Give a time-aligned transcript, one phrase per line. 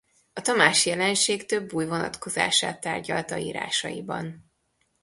[0.33, 4.51] A Tamási-jelenség több új vonatkozását tárgyalta írásaiban.